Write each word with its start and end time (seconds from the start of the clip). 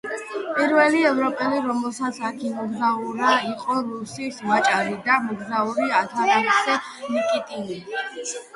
პირველი 0.59 1.01
ევროპელი, 1.09 1.59
რომელმაც 1.65 2.17
აქ 2.29 2.39
იმოგზაურა 2.53 3.35
იყო 3.51 3.77
რუსი 3.91 4.31
ვაჭარი 4.49 4.97
და 5.11 5.21
მოგზაური 5.29 5.89
ათანასე 6.01 6.81
ნიკიტინი. 7.15 7.83